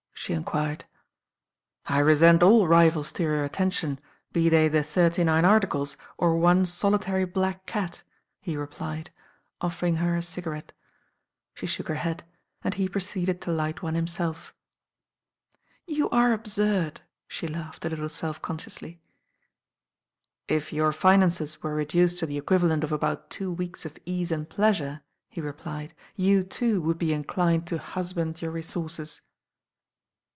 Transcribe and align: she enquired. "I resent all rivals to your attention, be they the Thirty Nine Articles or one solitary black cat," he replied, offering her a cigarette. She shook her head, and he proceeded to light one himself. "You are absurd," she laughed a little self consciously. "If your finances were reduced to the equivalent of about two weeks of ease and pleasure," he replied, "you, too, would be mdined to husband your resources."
she 0.23 0.33
enquired. 0.33 0.85
"I 1.87 1.97
resent 1.97 2.43
all 2.43 2.67
rivals 2.67 3.11
to 3.13 3.23
your 3.23 3.43
attention, 3.43 3.99
be 4.31 4.49
they 4.49 4.67
the 4.67 4.83
Thirty 4.83 5.23
Nine 5.23 5.45
Articles 5.45 5.97
or 6.15 6.37
one 6.37 6.67
solitary 6.67 7.25
black 7.25 7.65
cat," 7.65 8.03
he 8.39 8.55
replied, 8.55 9.09
offering 9.61 9.95
her 9.95 10.15
a 10.15 10.21
cigarette. 10.21 10.73
She 11.55 11.65
shook 11.65 11.87
her 11.87 11.95
head, 11.95 12.23
and 12.63 12.75
he 12.75 12.87
proceeded 12.87 13.41
to 13.41 13.51
light 13.51 13.81
one 13.81 13.95
himself. 13.95 14.53
"You 15.87 16.07
are 16.11 16.33
absurd," 16.33 17.01
she 17.27 17.47
laughed 17.47 17.83
a 17.83 17.89
little 17.89 18.07
self 18.07 18.39
consciously. 18.43 19.01
"If 20.47 20.71
your 20.71 20.91
finances 20.91 21.63
were 21.63 21.73
reduced 21.73 22.19
to 22.19 22.27
the 22.27 22.37
equivalent 22.37 22.83
of 22.83 22.91
about 22.91 23.31
two 23.31 23.51
weeks 23.51 23.87
of 23.87 23.97
ease 24.05 24.31
and 24.31 24.47
pleasure," 24.47 25.01
he 25.29 25.41
replied, 25.41 25.95
"you, 26.15 26.43
too, 26.43 26.79
would 26.83 26.99
be 26.99 27.07
mdined 27.07 27.65
to 27.65 27.79
husband 27.79 28.39
your 28.39 28.51
resources." 28.51 29.21